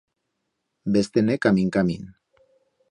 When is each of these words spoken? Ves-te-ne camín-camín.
Ves-te-ne 0.95 1.37
camín-camín. 1.43 2.13